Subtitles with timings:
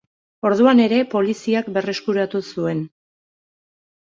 [0.49, 2.85] Orduan ere poliziak berreskuratu zuen.